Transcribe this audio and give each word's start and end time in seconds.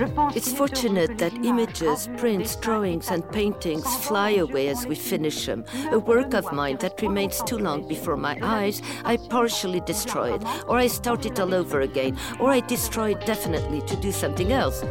It's 0.00 0.52
fortunate 0.52 1.18
that 1.18 1.32
images, 1.44 2.08
prints, 2.18 2.54
drawings, 2.54 3.10
and 3.10 3.28
paintings 3.32 3.84
fly 4.06 4.30
away 4.30 4.68
as 4.68 4.86
we 4.86 4.94
finish 4.94 5.46
them. 5.46 5.64
A 5.90 5.98
work 5.98 6.34
of 6.34 6.52
mine 6.52 6.76
that 6.78 7.02
remains 7.02 7.42
too 7.42 7.58
long 7.58 7.88
before 7.88 8.16
my 8.16 8.38
eyes, 8.40 8.80
I 9.04 9.16
partially 9.16 9.80
destroy 9.80 10.34
it, 10.34 10.44
or 10.68 10.76
I 10.76 10.86
start 10.86 11.26
it 11.26 11.40
all 11.40 11.52
over 11.52 11.80
again, 11.80 12.16
or 12.38 12.50
I 12.50 12.60
destroy 12.60 13.10
it 13.10 13.26
definitely 13.26 13.80
to 13.82 13.96
do 13.96 14.12
something 14.12 14.52
else. 14.52 14.84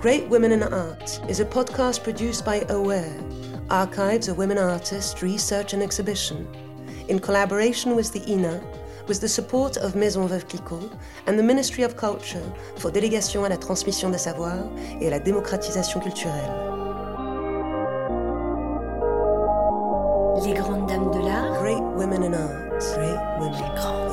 Great 0.00 0.26
Women 0.28 0.52
in 0.52 0.62
Art 0.62 1.20
is 1.28 1.40
a 1.40 1.44
podcast 1.44 2.02
produced 2.02 2.46
by 2.46 2.64
Aware, 2.70 3.14
Archives 3.68 4.28
of 4.28 4.38
Women 4.38 4.56
Artists 4.56 5.22
Research 5.22 5.74
and 5.74 5.82
Exhibition, 5.82 6.48
in 7.08 7.18
collaboration 7.18 7.94
with 7.94 8.12
the 8.12 8.24
INA 8.26 8.62
with 9.08 9.20
the 9.20 9.28
support 9.28 9.76
of 9.78 9.96
Maison 9.96 10.28
Veuve 10.28 10.46
Clicquot 10.46 10.90
and 11.26 11.38
the 11.38 11.42
Ministry 11.42 11.82
of 11.82 11.96
Culture 11.96 12.42
for 12.76 12.90
Délégation 12.90 13.44
à 13.44 13.48
la 13.48 13.56
transmission 13.56 14.10
des 14.10 14.18
savoirs 14.18 14.68
et 15.00 15.06
à 15.06 15.10
la 15.10 15.18
démocratisation 15.18 16.00
culturelle. 16.00 16.52
Les 20.44 20.54
grandes 20.54 20.86
dames 20.86 21.10
de 21.10 21.18
l'art. 21.26 21.60
Great 21.60 21.82
Women 21.96 22.22
in 22.22 22.34
Art. 22.34 22.68
Great 22.94 23.18
Women. 23.40 23.52
Les 23.52 23.80
grandes 23.80 24.07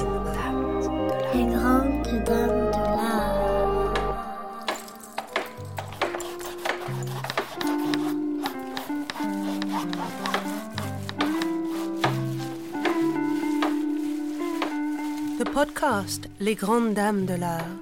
podcast 15.66 16.28
Les 16.40 16.54
Grandes 16.54 16.94
Dames 16.94 17.26
de 17.26 17.38
l'Art, 17.38 17.80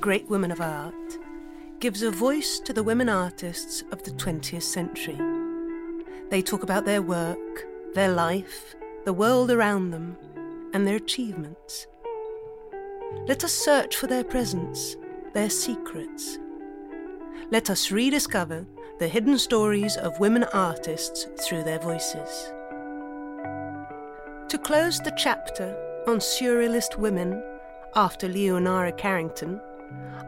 Great 0.00 0.26
Women 0.30 0.50
of 0.50 0.60
Art, 0.60 1.18
gives 1.80 2.02
a 2.02 2.10
voice 2.10 2.58
to 2.60 2.72
the 2.72 2.82
women 2.82 3.10
artists 3.10 3.82
of 3.92 4.02
the 4.04 4.10
20th 4.12 4.62
century. 4.62 5.18
They 6.30 6.40
talk 6.40 6.62
about 6.62 6.86
their 6.86 7.02
work, 7.02 7.66
their 7.94 8.08
life, 8.08 8.74
the 9.04 9.12
world 9.12 9.50
around 9.50 9.90
them, 9.90 10.16
and 10.72 10.86
their 10.86 10.96
achievements. 10.96 11.86
Let 13.26 13.44
us 13.44 13.52
search 13.52 13.96
for 13.96 14.06
their 14.06 14.24
presence, 14.24 14.96
their 15.34 15.50
secrets. 15.50 16.38
Let 17.50 17.68
us 17.68 17.90
rediscover 17.90 18.64
the 18.98 19.08
hidden 19.08 19.38
stories 19.38 19.98
of 19.98 20.20
women 20.20 20.44
artists 20.54 21.26
through 21.40 21.64
their 21.64 21.80
voices. 21.80 22.50
To 24.48 24.58
close 24.58 25.00
the 25.00 25.14
chapter 25.18 25.85
on 26.06 26.18
Surrealist 26.18 26.96
women 26.96 27.42
after 27.96 28.28
Leonora 28.28 28.92
Carrington, 28.92 29.60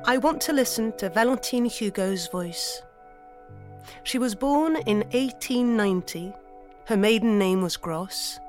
I 0.05 0.19
want 0.19 0.41
to 0.43 0.53
listen 0.53 0.93
to 0.97 1.09
Valentine 1.09 1.67
Hugo's 1.67 2.27
voice. 2.27 2.83
She 4.03 4.19
was 4.19 4.35
born 4.35 4.77
in 4.87 4.99
1890. 5.11 6.33
Her 6.87 6.97
maiden 6.97 7.39
name 7.39 7.63
was 7.63 7.77
Gross. 7.77 8.41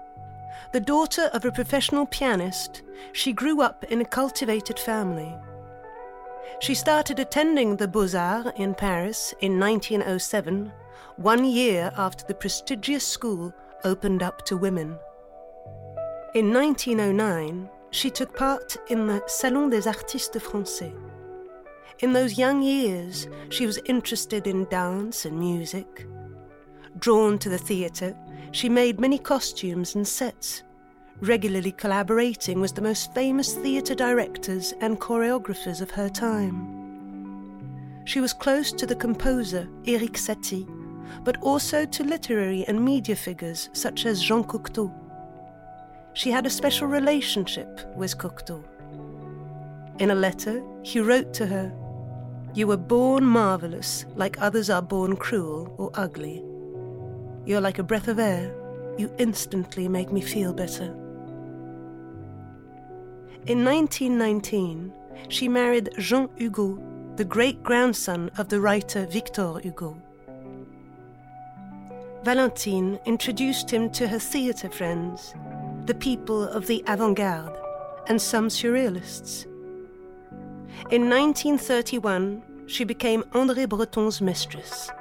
The 0.71 0.79
daughter 0.79 1.29
of 1.33 1.45
a 1.45 1.51
professional 1.51 2.07
pianist, 2.07 2.81
she 3.13 3.31
grew 3.31 3.61
up 3.61 3.83
in 3.85 4.01
a 4.01 4.05
cultivated 4.05 4.79
family. 4.79 5.35
She 6.61 6.73
started 6.73 7.19
attending 7.19 7.75
the 7.75 7.87
Beaux 7.87 8.15
Arts 8.15 8.51
in 8.57 8.73
Paris 8.73 9.35
in 9.41 9.59
1907, 9.59 10.71
one 11.17 11.45
year 11.45 11.91
after 11.95 12.25
the 12.25 12.33
prestigious 12.33 13.05
school 13.05 13.53
opened 13.83 14.23
up 14.23 14.45
to 14.45 14.57
women. 14.57 14.97
In 16.35 16.53
1909, 16.53 17.67
she 17.89 18.11
took 18.11 18.37
part 18.37 18.77
in 18.89 19.07
the 19.07 19.23
Salon 19.25 19.71
des 19.71 19.87
Artistes 19.87 20.37
Français. 20.37 20.93
In 22.01 22.13
those 22.13 22.37
young 22.37 22.61
years, 22.61 23.27
she 23.49 23.65
was 23.65 23.79
interested 23.85 24.45
in 24.45 24.65
dance 24.65 25.25
and 25.25 25.39
music. 25.39 26.05
Drawn 26.99 27.39
to 27.39 27.49
the 27.49 27.57
theatre, 27.57 28.15
she 28.51 28.69
made 28.69 28.99
many 28.99 29.17
costumes 29.17 29.95
and 29.95 30.07
sets, 30.07 30.61
regularly 31.19 31.71
collaborating 31.71 32.61
with 32.61 32.75
the 32.75 32.83
most 32.83 33.11
famous 33.15 33.55
theatre 33.55 33.95
directors 33.95 34.75
and 34.81 34.99
choreographers 34.99 35.81
of 35.81 35.89
her 35.89 36.09
time. 36.09 38.03
She 38.05 38.21
was 38.21 38.33
close 38.33 38.71
to 38.73 38.85
the 38.85 38.95
composer 38.95 39.67
Erik 39.87 40.13
Satie, 40.13 40.69
but 41.23 41.41
also 41.41 41.85
to 41.85 42.03
literary 42.03 42.65
and 42.67 42.85
media 42.85 43.15
figures 43.15 43.71
such 43.73 44.05
as 44.05 44.21
Jean 44.21 44.43
Cocteau 44.43 44.93
she 46.13 46.31
had 46.31 46.45
a 46.45 46.49
special 46.49 46.87
relationship 46.87 47.81
with 47.95 48.17
Cocteau. 48.17 48.63
In 49.99 50.11
a 50.11 50.15
letter, 50.15 50.63
he 50.81 50.99
wrote 50.99 51.33
to 51.35 51.45
her, 51.45 51.71
You 52.53 52.67
were 52.67 52.77
born 52.77 53.25
marvelous, 53.25 54.05
like 54.15 54.41
others 54.41 54.69
are 54.69 54.81
born 54.81 55.15
cruel 55.17 55.73
or 55.77 55.91
ugly. 55.93 56.43
You're 57.45 57.61
like 57.61 57.79
a 57.79 57.83
breath 57.83 58.07
of 58.07 58.19
air. 58.19 58.53
You 58.97 59.11
instantly 59.17 59.87
make 59.87 60.11
me 60.11 60.21
feel 60.21 60.53
better. 60.53 60.93
In 63.45 63.63
1919, 63.63 64.93
she 65.29 65.47
married 65.47 65.89
Jean 65.97 66.29
Hugo, 66.37 66.79
the 67.15 67.25
great 67.25 67.63
grandson 67.63 68.29
of 68.37 68.49
the 68.49 68.59
writer 68.59 69.05
Victor 69.05 69.59
Hugo. 69.59 70.01
Valentine 72.23 72.99
introduced 73.05 73.71
him 73.71 73.89
to 73.91 74.07
her 74.07 74.19
theatre 74.19 74.69
friends 74.69 75.33
the 75.89 75.95
people 75.95 76.43
of 76.43 76.67
the 76.67 76.83
avant 76.85 77.17
garde, 77.17 77.57
and 78.05 78.21
some 78.21 78.47
surrealists. 78.47 79.45
In 80.91 81.09
1931, 81.09 82.43
she 82.67 82.83
became 82.83 83.23
André 83.33 83.67
Breton's 83.67 84.21
mistress. 84.21 84.91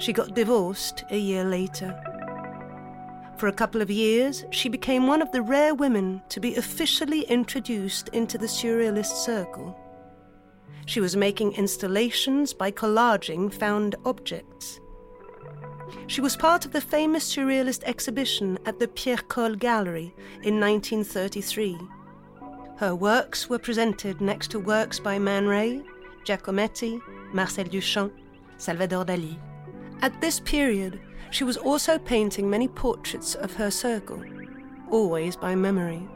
She 0.00 0.12
got 0.12 0.34
divorced 0.34 1.04
a 1.10 1.16
year 1.16 1.44
later. 1.44 1.94
For 3.36 3.46
a 3.46 3.52
couple 3.52 3.80
of 3.80 3.88
years, 3.88 4.44
she 4.50 4.68
became 4.68 5.06
one 5.06 5.22
of 5.22 5.30
the 5.30 5.42
rare 5.42 5.76
women 5.76 6.22
to 6.30 6.40
be 6.40 6.56
officially 6.56 7.20
introduced 7.28 8.08
into 8.08 8.36
the 8.36 8.46
Surrealist 8.46 9.24
circle. 9.24 9.78
She 10.86 10.98
was 10.98 11.14
making 11.14 11.52
installations 11.52 12.52
by 12.52 12.72
collaging 12.72 13.54
found 13.54 13.94
objects. 14.04 14.80
She 16.06 16.20
was 16.20 16.36
part 16.36 16.64
of 16.64 16.72
the 16.72 16.80
famous 16.80 17.34
Surrealist 17.34 17.82
exhibition 17.84 18.58
at 18.66 18.78
the 18.78 18.88
Pierre 18.88 19.16
Colle 19.28 19.54
Gallery 19.54 20.14
in 20.42 20.60
1933. 20.60 21.78
Her 22.76 22.94
works 22.94 23.48
were 23.48 23.58
presented 23.58 24.20
next 24.20 24.50
to 24.50 24.58
works 24.58 24.98
by 24.98 25.18
Man 25.18 25.46
Ray, 25.46 25.82
Giacometti, 26.24 27.00
Marcel 27.32 27.64
Duchamp, 27.64 28.12
Salvador 28.58 29.04
Dali. 29.04 29.38
At 30.02 30.20
this 30.20 30.40
period, 30.40 31.00
she 31.30 31.44
was 31.44 31.56
also 31.56 31.98
painting 31.98 32.50
many 32.50 32.68
portraits 32.68 33.34
of 33.34 33.54
her 33.54 33.70
circle, 33.70 34.22
always 34.90 35.36
by 35.36 35.54
memory. 35.54 36.06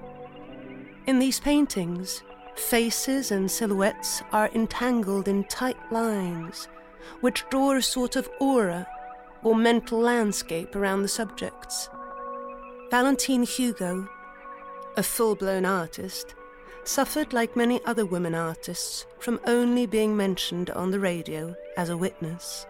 In 1.06 1.18
these 1.18 1.40
paintings, 1.40 2.22
faces 2.54 3.30
and 3.30 3.50
silhouettes 3.50 4.22
are 4.32 4.50
entangled 4.54 5.28
in 5.28 5.44
tight 5.44 5.78
lines, 5.90 6.68
which 7.20 7.48
draw 7.50 7.76
a 7.76 7.82
sort 7.82 8.16
of 8.16 8.28
aura 8.40 8.86
or 9.43 9.54
mental 9.54 9.99
landscape 9.99 10.75
around 10.75 11.03
the 11.03 11.09
subjects. 11.09 11.88
Valentine 12.91 13.43
Hugo, 13.43 14.09
a 14.97 15.03
full 15.03 15.34
blown 15.34 15.65
artist, 15.65 16.34
suffered 16.84 17.32
like 17.32 17.54
many 17.54 17.81
other 17.84 18.06
women 18.06 18.34
artists 18.34 19.04
from 19.19 19.41
only 19.47 19.87
being 19.87 20.16
mentioned 20.16 20.71
on 20.71 20.91
the 20.91 21.00
radio 21.00 21.54
as 21.76 21.91
a 21.91 21.97
witness. 21.97 22.66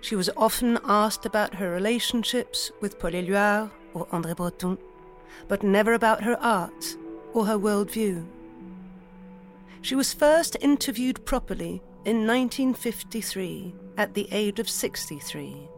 She 0.00 0.16
was 0.16 0.30
often 0.36 0.78
asked 0.84 1.26
about 1.26 1.54
her 1.54 1.70
relationships 1.70 2.70
with 2.80 2.98
Paul 2.98 3.12
Éluard 3.12 3.70
or 3.94 4.06
André 4.06 4.36
Breton, 4.36 4.78
but 5.48 5.62
never 5.62 5.92
about 5.92 6.22
her 6.22 6.38
art 6.40 6.96
or 7.34 7.46
her 7.46 7.58
worldview. 7.58 8.24
She 9.82 9.94
was 9.94 10.12
first 10.12 10.56
interviewed 10.60 11.24
properly 11.24 11.82
in 12.06 12.24
1953 12.24 13.74
at 13.96 14.14
the 14.14 14.28
age 14.30 14.60
of 14.60 14.70
63. 14.70 15.68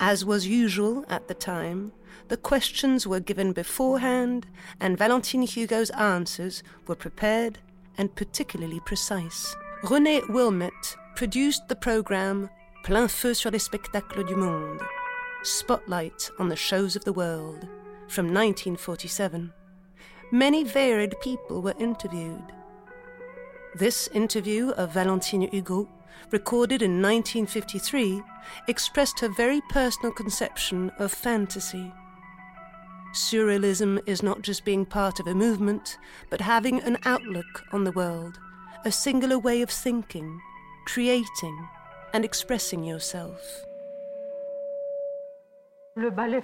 As 0.00 0.24
was 0.24 0.46
usual 0.46 1.04
at 1.10 1.28
the 1.28 1.34
time, 1.34 1.92
the 2.28 2.38
questions 2.38 3.06
were 3.06 3.20
given 3.20 3.52
beforehand, 3.52 4.46
and 4.80 4.96
Valentine 4.96 5.42
Hugo's 5.42 5.90
answers 5.90 6.62
were 6.86 6.94
prepared 6.94 7.58
and 7.98 8.14
particularly 8.16 8.80
precise. 8.80 9.54
René 9.82 10.26
Wilmot 10.30 10.96
produced 11.16 11.68
the 11.68 11.76
program 11.76 12.48
Plein 12.82 13.08
Feu 13.08 13.34
sur 13.34 13.50
les 13.50 13.62
spectacles 13.62 14.24
du 14.24 14.36
monde, 14.36 14.80
Spotlight 15.42 16.30
on 16.38 16.48
the 16.48 16.56
Shows 16.56 16.96
of 16.96 17.04
the 17.04 17.12
World, 17.12 17.68
from 18.08 18.32
1947. 18.32 19.52
Many 20.32 20.64
varied 20.64 21.14
people 21.20 21.60
were 21.60 21.74
interviewed. 21.78 22.54
This 23.74 24.08
interview 24.08 24.70
of 24.70 24.92
Valentine 24.92 25.42
Hugo, 25.42 25.88
recorded 26.30 26.82
in 26.82 27.02
1953, 27.02 28.22
expressed 28.66 29.20
her 29.20 29.28
very 29.28 29.60
personal 29.68 30.10
conception 30.10 30.90
of 30.98 31.12
fantasy. 31.12 31.92
Surrealism 33.14 34.00
is 34.06 34.22
not 34.22 34.42
just 34.42 34.64
being 34.64 34.86
part 34.86 35.20
of 35.20 35.26
a 35.26 35.34
movement, 35.34 35.98
but 36.30 36.40
having 36.40 36.80
an 36.80 36.96
outlook 37.04 37.64
on 37.72 37.84
the 37.84 37.92
world, 37.92 38.40
a 38.84 38.92
singular 38.92 39.38
way 39.38 39.60
of 39.60 39.70
thinking, 39.70 40.40
creating, 40.86 41.68
and 42.14 42.24
expressing 42.24 42.84
yourself. 42.84 43.67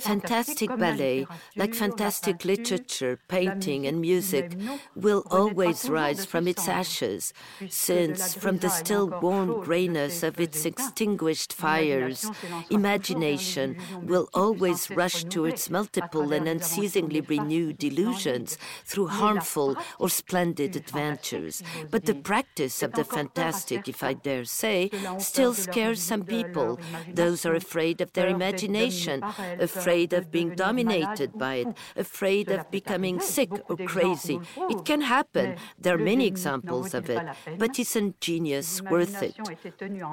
Fantastic 0.01 0.69
ballet, 0.77 1.27
like 1.55 1.75
fantastic 1.75 2.45
literature, 2.45 3.21
painting, 3.29 3.87
and 3.87 4.01
music, 4.01 4.57
will 4.97 5.23
always 5.31 5.89
rise 5.89 6.25
from 6.25 6.49
its 6.49 6.69
ashes, 6.69 7.33
since 7.69 8.35
from 8.35 8.59
the 8.59 8.69
still 8.69 9.09
warm 9.23 9.63
greyness 9.63 10.25
of 10.25 10.41
its 10.41 10.65
extinguished 10.65 11.53
fires, 11.53 12.29
imagination 12.69 13.77
will 14.03 14.29
always 14.35 14.91
rush 14.91 15.23
to 15.25 15.45
its 15.45 15.71
multiple 15.71 16.33
and 16.33 16.49
unceasingly 16.49 17.21
renewed 17.21 17.85
illusions 17.85 18.59
through 18.85 19.07
harmful 19.07 19.77
or 20.01 20.09
splendid 20.09 20.75
adventures. 20.75 21.63
But 21.93 22.07
the 22.07 22.15
practice 22.15 22.83
of 22.83 22.93
the 22.93 23.05
fantastic, 23.05 23.89
if 23.89 24.03
I 24.03 24.15
dare 24.15 24.45
say, 24.45 24.91
still 25.19 25.55
scares 25.55 26.03
some 26.03 26.25
people. 26.25 26.81
Those 27.13 27.47
are 27.47 27.55
afraid 27.55 28.01
of 28.01 28.13
their 28.15 28.29
imagination 28.29 29.23
afraid 29.59 30.13
of 30.13 30.31
being 30.31 30.55
dominated 30.55 31.39
by 31.39 31.55
it, 31.57 31.77
afraid 31.97 32.51
of 32.51 32.71
becoming 32.71 33.21
sick 33.21 33.51
or 33.69 33.77
crazy. 33.77 34.41
It 34.71 34.85
can 34.85 35.03
happen. 35.03 35.57
There 35.79 35.95
are 35.95 35.99
many 35.99 36.27
examples 36.27 36.95
of 36.95 37.11
it, 37.11 37.25
but 37.59 37.79
isn't 37.79 38.21
genius 38.21 38.83
worth 38.83 39.23
it? 39.23 39.37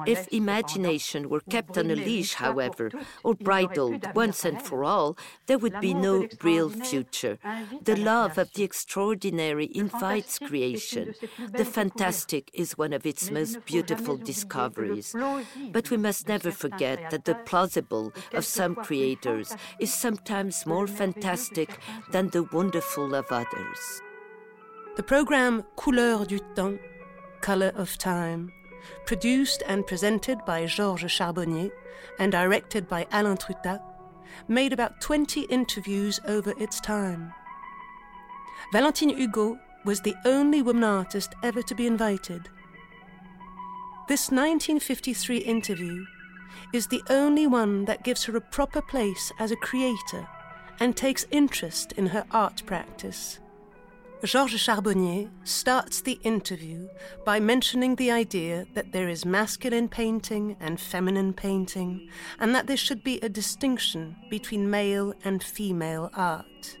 If 0.06 0.28
imagination 0.28 1.28
were 1.28 1.40
kept 1.40 1.78
on 1.78 1.90
a 1.90 1.96
leash, 1.96 2.34
however, 2.34 2.90
or 3.24 3.34
bridled 3.34 4.06
once 4.14 4.44
and 4.44 4.60
for 4.60 4.84
all, 4.84 5.16
there 5.46 5.58
would 5.58 5.80
be 5.80 5.94
no 5.94 6.28
real 6.42 6.68
future. 6.70 7.38
The 7.82 7.96
love 7.96 8.38
of 8.38 8.52
the 8.52 8.64
extraordinary 8.64 9.70
invites 9.74 10.38
creation. 10.38 11.14
The 11.50 11.64
fantastic 11.64 12.50
is 12.52 12.78
one 12.78 12.92
of 12.92 13.06
its 13.06 13.30
most 13.30 13.64
beautiful 13.64 14.16
discoveries. 14.16 15.14
But 15.70 15.90
we 15.90 15.96
must 15.96 16.28
never 16.28 16.50
forget 16.50 17.10
that 17.10 17.24
the 17.24 17.34
plausible 17.34 18.12
of 18.32 18.44
some 18.44 18.74
creators 18.74 19.21
is 19.78 19.92
sometimes 19.92 20.66
more 20.66 20.86
fantastic 20.86 21.78
than 22.10 22.28
the 22.28 22.42
wonderful 22.52 23.14
of 23.14 23.26
others. 23.30 24.02
The 24.96 25.02
program 25.02 25.64
Couleur 25.76 26.26
du 26.26 26.38
Temps, 26.54 26.78
Color 27.40 27.72
of 27.74 27.96
Time, 27.98 28.52
produced 29.06 29.62
and 29.66 29.86
presented 29.86 30.44
by 30.44 30.66
Georges 30.66 31.12
Charbonnier 31.12 31.70
and 32.18 32.32
directed 32.32 32.88
by 32.88 33.06
Alain 33.12 33.36
Trutat, 33.36 33.80
made 34.48 34.72
about 34.72 35.00
20 35.00 35.42
interviews 35.42 36.20
over 36.26 36.52
its 36.58 36.80
time. 36.80 37.32
Valentine 38.72 39.10
Hugo 39.10 39.58
was 39.84 40.00
the 40.00 40.14
only 40.24 40.62
woman 40.62 40.84
artist 40.84 41.34
ever 41.42 41.62
to 41.62 41.74
be 41.74 41.86
invited. 41.86 42.48
This 44.08 44.30
1953 44.30 45.38
interview 45.38 46.04
is 46.72 46.86
the 46.86 47.02
only 47.10 47.46
one 47.46 47.84
that 47.84 48.04
gives 48.04 48.24
her 48.24 48.36
a 48.36 48.40
proper 48.40 48.82
place 48.82 49.32
as 49.38 49.50
a 49.50 49.56
creator 49.56 50.26
and 50.80 50.96
takes 50.96 51.26
interest 51.30 51.92
in 51.92 52.06
her 52.06 52.24
art 52.30 52.62
practice. 52.66 53.38
Georges 54.24 54.60
Charbonnier 54.60 55.28
starts 55.42 56.00
the 56.00 56.20
interview 56.22 56.88
by 57.24 57.40
mentioning 57.40 57.96
the 57.96 58.12
idea 58.12 58.66
that 58.74 58.92
there 58.92 59.08
is 59.08 59.24
masculine 59.24 59.88
painting 59.88 60.56
and 60.60 60.80
feminine 60.80 61.32
painting, 61.32 62.08
and 62.38 62.54
that 62.54 62.68
there 62.68 62.76
should 62.76 63.02
be 63.02 63.18
a 63.18 63.28
distinction 63.28 64.14
between 64.30 64.70
male 64.70 65.12
and 65.24 65.42
female 65.42 66.08
art. 66.14 66.78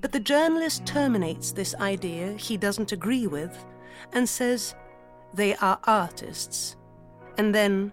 But 0.00 0.10
the 0.10 0.20
journalist 0.20 0.84
terminates 0.84 1.52
this 1.52 1.76
idea 1.76 2.32
he 2.32 2.56
doesn't 2.56 2.92
agree 2.92 3.28
with 3.28 3.64
and 4.12 4.28
says, 4.28 4.74
They 5.32 5.54
are 5.56 5.78
artists. 5.84 6.76
And 7.38 7.54
then 7.54 7.92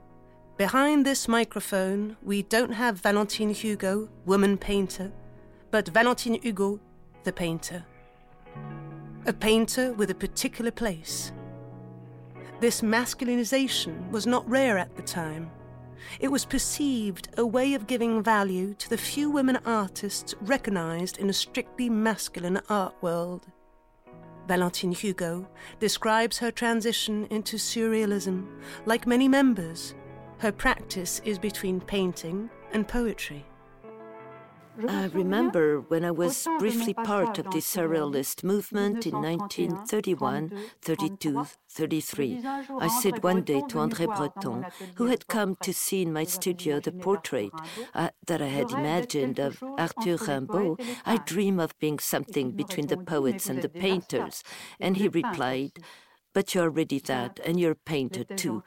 Behind 0.56 1.04
this 1.04 1.28
microphone, 1.28 2.16
we 2.22 2.44
don't 2.44 2.74
have 2.74 3.02
Valentine 3.02 3.50
Hugo, 3.50 4.08
woman 4.28 4.56
painter, 4.56 5.12
but 5.72 5.88
Valentine 5.88 6.40
Hugo, 6.44 6.80
the 7.24 7.34
painter. 7.34 7.84
A 9.26 9.34
painter 9.34 9.94
with 9.94 10.12
a 10.12 10.16
particular 10.16 10.70
place. 10.70 11.32
This 12.60 12.82
masculinization 12.82 14.12
was 14.12 14.28
not 14.28 14.48
rare 14.48 14.78
at 14.78 14.96
the 14.96 15.02
time. 15.02 15.50
It 16.20 16.28
was 16.28 16.46
perceived 16.46 17.30
a 17.36 17.46
way 17.46 17.74
of 17.74 17.88
giving 17.88 18.22
value 18.22 18.76
to 18.76 18.90
the 18.92 18.98
few 18.98 19.32
women 19.32 19.58
artists 19.66 20.36
recognized 20.42 21.18
in 21.18 21.32
a 21.32 21.34
strictly 21.34 21.90
masculine 21.90 22.62
art 22.70 22.94
world. 23.02 23.48
Valentine 24.48 24.92
Hugo 24.92 25.48
describes 25.80 26.38
her 26.38 26.52
transition 26.52 27.26
into 27.32 27.58
surrealism 27.58 28.46
like 28.86 29.08
many 29.08 29.28
members 29.28 29.96
her 30.44 30.52
practice 30.52 31.22
is 31.24 31.40
between 31.40 31.80
painting 31.80 32.50
and 32.74 32.86
poetry. 32.86 33.46
I 34.90 35.06
remember 35.06 35.80
when 35.80 36.04
I 36.04 36.12
was 36.12 36.46
briefly 36.60 36.94
part 36.94 37.40
of 37.40 37.46
the 37.46 37.60
Surrealist 37.60 38.44
movement 38.44 39.08
in 39.08 39.14
1931, 39.14 40.52
32, 40.82 41.46
33. 41.70 42.42
I 42.78 42.90
said 42.90 43.24
one 43.24 43.44
day 43.44 43.62
to 43.70 43.78
André 43.78 44.06
Breton, 44.18 44.66
who 44.96 45.06
had 45.06 45.28
come 45.28 45.56
to 45.62 45.74
see 45.74 46.02
in 46.02 46.12
my 46.12 46.26
studio 46.26 46.82
the 46.82 46.92
portrait 46.92 47.54
uh, 47.94 48.10
that 48.28 48.42
I 48.42 48.48
had 48.48 48.72
imagined 48.72 49.40
of 49.40 49.64
Arthur 49.64 50.18
Rimbaud, 50.18 50.78
I 51.06 51.20
dream 51.20 51.58
of 51.58 51.80
being 51.80 52.00
something 52.00 52.52
between 52.52 52.88
the 52.88 52.98
poets 52.98 53.48
and 53.48 53.62
the 53.62 53.70
painters. 53.70 54.44
And 54.78 54.98
he 54.98 55.08
replied, 55.08 55.80
But 56.34 56.54
you're 56.54 56.66
already 56.66 57.00
that, 57.00 57.40
and 57.46 57.62
you're 57.62 57.80
a 57.80 57.86
painter 57.86 58.26
too. 58.26 58.64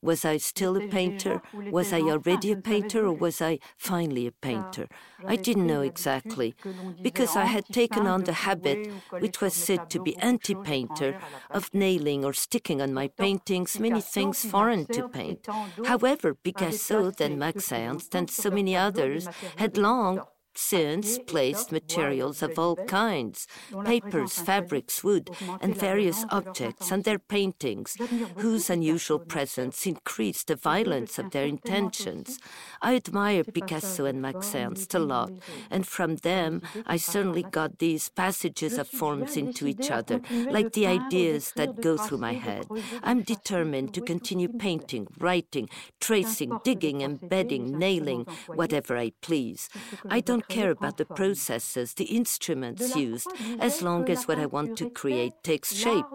Was 0.00 0.24
I 0.24 0.36
still 0.36 0.76
a 0.76 0.86
painter? 0.86 1.42
Was 1.70 1.92
I 1.92 2.00
already 2.00 2.52
a 2.52 2.56
painter, 2.56 3.04
or 3.06 3.12
was 3.12 3.42
I 3.42 3.58
finally 3.76 4.26
a 4.26 4.32
painter? 4.32 4.86
I 5.26 5.36
didn't 5.36 5.66
know 5.66 5.80
exactly, 5.80 6.54
because 7.02 7.34
I 7.34 7.46
had 7.46 7.66
taken 7.66 8.06
on 8.06 8.24
the 8.24 8.32
habit, 8.32 8.90
which 9.10 9.40
was 9.40 9.54
said 9.54 9.90
to 9.90 10.00
be 10.00 10.16
anti 10.18 10.54
painter, 10.54 11.18
of 11.50 11.74
nailing 11.74 12.24
or 12.24 12.32
sticking 12.32 12.80
on 12.80 12.94
my 12.94 13.08
paintings 13.08 13.80
many 13.80 14.00
things 14.00 14.44
foreign 14.44 14.86
to 14.86 15.08
paint. 15.08 15.46
However, 15.84 16.34
Picasso, 16.34 17.10
then 17.10 17.38
Max 17.38 17.72
Ernst, 17.72 18.14
and 18.14 18.30
so 18.30 18.50
many 18.50 18.76
others 18.76 19.28
had 19.56 19.76
long 19.76 20.22
since 20.58 21.18
placed 21.20 21.70
materials 21.70 22.42
of 22.42 22.58
all 22.58 22.74
kinds 22.86 23.46
papers, 23.84 24.32
fabrics, 24.38 25.04
wood, 25.04 25.30
and 25.60 25.76
various 25.76 26.24
objects 26.30 26.90
and 26.90 27.04
their 27.04 27.18
paintings, 27.18 27.96
whose 28.38 28.68
unusual 28.68 29.20
presence 29.20 29.86
increased 29.86 30.48
the 30.48 30.56
violence 30.56 31.18
of 31.18 31.30
their 31.30 31.44
intentions. 31.44 32.38
I 32.82 32.96
admire 32.96 33.44
Picasso 33.44 34.04
and 34.04 34.20
Max 34.20 34.52
Ernst 34.54 34.94
a 34.94 34.98
lot, 34.98 35.30
and 35.70 35.86
from 35.86 36.16
them 36.16 36.62
I 36.86 36.96
certainly 36.96 37.44
got 37.44 37.78
these 37.78 38.08
passages 38.08 38.78
of 38.78 38.88
forms 38.88 39.36
into 39.36 39.66
each 39.66 39.90
other, 39.90 40.20
like 40.50 40.72
the 40.72 40.88
ideas 40.88 41.52
that 41.54 41.80
go 41.80 41.96
through 41.96 42.18
my 42.18 42.34
head. 42.34 42.66
I'm 43.02 43.22
determined 43.22 43.94
to 43.94 44.00
continue 44.00 44.48
painting, 44.48 45.06
writing, 45.18 45.68
tracing, 46.00 46.58
digging, 46.64 47.02
embedding, 47.02 47.78
nailing, 47.78 48.26
whatever 48.46 48.96
I 48.96 49.12
please. 49.22 49.68
I 50.08 50.20
don't 50.20 50.47
care 50.48 50.70
about 50.70 50.96
the 50.96 51.04
processes, 51.04 51.94
the 51.94 52.04
instruments 52.04 52.96
used, 52.96 53.28
as 53.60 53.82
long 53.82 54.08
as 54.08 54.26
what 54.26 54.38
I 54.38 54.46
want 54.46 54.76
to 54.78 54.90
create 54.90 55.34
takes 55.42 55.74
shape. 55.74 56.06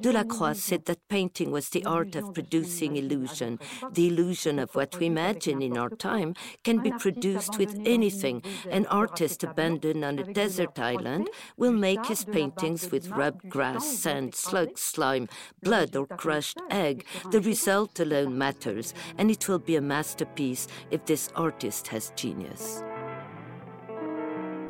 Delacroix 0.00 0.54
said 0.54 0.86
that 0.86 1.08
painting 1.08 1.50
was 1.50 1.68
the 1.68 1.84
art 1.84 2.16
of 2.16 2.34
producing 2.34 2.96
illusion. 2.96 3.58
The 3.92 4.08
illusion 4.08 4.58
of 4.58 4.74
what 4.74 4.98
we 4.98 5.06
imagine 5.06 5.62
in 5.62 5.76
our 5.76 5.90
time 5.90 6.34
can 6.64 6.78
be 6.78 6.90
produced 6.90 7.58
with 7.58 7.80
anything. 7.84 8.42
An 8.70 8.86
artist 8.86 9.44
abandoned 9.44 10.04
on 10.04 10.18
a 10.18 10.32
desert 10.32 10.78
island 10.78 11.28
will 11.56 11.72
make 11.72 12.06
his 12.06 12.24
paintings 12.24 12.90
with 12.90 13.08
rubbed 13.08 13.48
grass, 13.48 13.86
sand, 13.86 14.34
slug, 14.34 14.78
slime, 14.78 15.28
blood, 15.62 15.96
or 15.96 16.06
crushed 16.06 16.58
egg. 16.70 17.04
The 17.30 17.40
result 17.40 18.00
alone 18.00 18.38
matters, 18.38 18.94
and 19.18 19.30
it 19.30 19.48
will 19.48 19.58
be 19.58 19.76
a 19.76 19.80
masterpiece 19.80 20.68
if 20.90 21.04
this 21.06 21.28
artist 21.34 21.88
has 21.88 22.12
genius. 22.16 22.82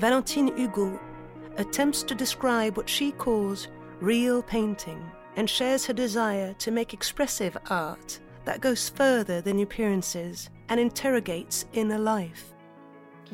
Valentine 0.02 0.48
Hugo 0.56 0.98
attempts 1.58 2.02
to 2.02 2.12
describe 2.16 2.76
what 2.76 2.88
she 2.88 3.12
calls 3.12 3.68
real 4.00 4.42
painting 4.42 5.00
and 5.36 5.48
shares 5.48 5.86
her 5.86 5.92
desire 5.92 6.54
to 6.54 6.72
make 6.72 6.92
expressive 6.92 7.56
art 7.70 8.18
that 8.44 8.60
goes 8.60 8.88
further 8.88 9.40
than 9.40 9.60
appearances 9.60 10.50
and 10.70 10.80
interrogates 10.80 11.66
inner 11.72 12.00
life. 12.00 12.51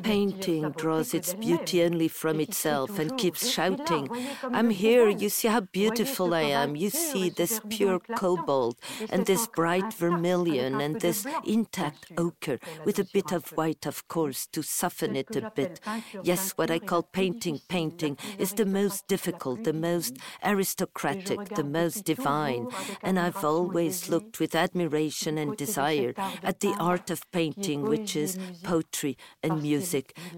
Painting 0.02 0.70
draws 0.72 1.14
its 1.14 1.34
beauty 1.34 1.82
only 1.82 2.08
from 2.08 2.40
itself 2.40 2.98
and 2.98 3.16
keeps 3.18 3.50
shouting, 3.50 4.08
I'm 4.44 4.70
here, 4.70 5.08
you 5.08 5.28
see 5.28 5.48
how 5.48 5.60
beautiful 5.60 6.34
I 6.34 6.42
am, 6.42 6.76
you 6.76 6.90
see 6.90 7.30
this 7.30 7.60
pure 7.68 7.98
cobalt 7.98 8.78
and 9.10 9.26
this 9.26 9.46
bright 9.46 9.92
vermilion 9.94 10.80
and 10.80 11.00
this 11.00 11.26
intact 11.46 12.12
ochre 12.16 12.58
with 12.84 12.98
a 12.98 13.08
bit 13.12 13.32
of 13.32 13.48
white, 13.56 13.86
of 13.86 14.06
course, 14.08 14.46
to 14.48 14.62
soften 14.62 15.16
it 15.16 15.34
a 15.34 15.50
bit. 15.54 15.80
Yes, 16.22 16.52
what 16.52 16.70
I 16.70 16.78
call 16.78 17.02
painting, 17.02 17.60
painting 17.68 18.16
is 18.38 18.52
the 18.52 18.66
most 18.66 19.06
difficult, 19.08 19.64
the 19.64 19.72
most 19.72 20.16
aristocratic, 20.44 21.56
the 21.56 21.64
most 21.64 22.04
divine, 22.04 22.68
and 23.02 23.18
I've 23.18 23.44
always 23.44 24.08
looked 24.08 24.38
with 24.40 24.54
admiration 24.54 25.38
and 25.38 25.56
desire 25.56 26.14
at 26.42 26.60
the 26.60 26.74
art 26.78 27.10
of 27.10 27.30
painting, 27.32 27.82
which 27.82 28.14
is 28.16 28.38
poetry 28.62 29.16
and 29.42 29.62
music, 29.62 29.87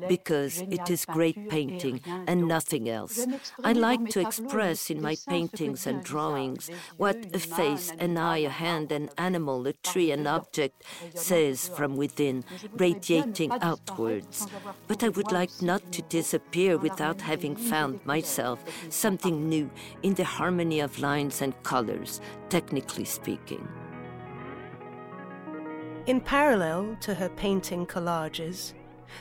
because 0.08 0.62
it 0.62 0.90
is 0.90 1.04
great 1.04 1.48
painting 1.48 2.00
and 2.26 2.46
nothing 2.46 2.88
else. 2.88 3.26
I 3.64 3.72
like 3.72 4.08
to 4.10 4.20
express 4.20 4.90
in 4.90 5.00
my 5.00 5.16
paintings 5.28 5.86
and 5.86 6.02
drawings 6.02 6.70
what 6.96 7.16
a 7.34 7.38
face, 7.38 7.92
an 7.98 8.16
eye, 8.16 8.38
a 8.38 8.48
hand, 8.48 8.92
an 8.92 9.10
animal, 9.18 9.66
a 9.66 9.72
tree, 9.72 10.10
an 10.12 10.26
object 10.26 10.84
says 11.14 11.68
from 11.68 11.96
within, 11.96 12.44
radiating 12.76 13.52
outwards. 13.60 14.46
But 14.86 15.02
I 15.04 15.08
would 15.08 15.32
like 15.32 15.62
not 15.62 15.92
to 15.92 16.02
disappear 16.02 16.78
without 16.78 17.20
having 17.20 17.56
found 17.56 18.04
myself 18.06 18.64
something 18.88 19.48
new 19.48 19.70
in 20.02 20.14
the 20.14 20.24
harmony 20.24 20.80
of 20.80 20.98
lines 20.98 21.42
and 21.42 21.60
colors, 21.62 22.20
technically 22.48 23.04
speaking. 23.04 23.66
In 26.06 26.20
parallel 26.20 26.96
to 27.02 27.14
her 27.14 27.28
painting 27.28 27.86
collages, 27.86 28.72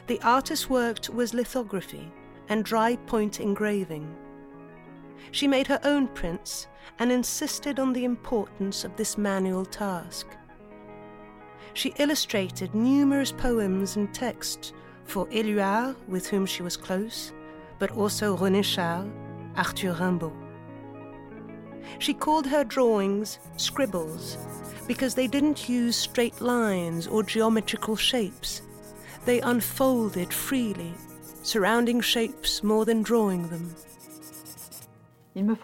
the 0.07 0.19
artist 0.21 0.69
worked 0.69 1.09
with 1.09 1.33
lithography 1.33 2.11
and 2.47 2.65
dry 2.65 2.95
point 2.95 3.39
engraving. 3.39 4.15
She 5.31 5.47
made 5.47 5.67
her 5.67 5.79
own 5.83 6.07
prints 6.07 6.67
and 6.97 7.11
insisted 7.11 7.79
on 7.79 7.93
the 7.93 8.05
importance 8.05 8.83
of 8.83 8.95
this 8.95 9.17
manual 9.17 9.65
task. 9.65 10.27
She 11.73 11.93
illustrated 11.97 12.73
numerous 12.73 13.31
poems 13.31 13.95
and 13.95 14.13
texts 14.13 14.73
for 15.05 15.27
Éluard, 15.27 15.95
with 16.07 16.27
whom 16.27 16.45
she 16.45 16.63
was 16.63 16.77
close, 16.77 17.31
but 17.77 17.91
also 17.91 18.35
René 18.35 18.63
Char, 18.63 19.07
Arthur 19.55 19.93
Rimbaud. 19.93 20.33
She 21.97 22.13
called 22.13 22.45
her 22.47 22.63
drawings 22.63 23.39
scribbles 23.57 24.37
because 24.87 25.15
they 25.15 25.27
didn't 25.27 25.69
use 25.69 25.95
straight 25.95 26.41
lines 26.41 27.07
or 27.07 27.23
geometrical 27.23 27.95
shapes. 27.95 28.61
They 29.25 29.41
unfolded 29.41 30.33
freely, 30.33 30.93
surrounding 31.43 32.01
shapes 32.01 32.63
more 32.63 32.85
than 32.85 33.03
drawing 33.03 33.49
them. 33.49 33.75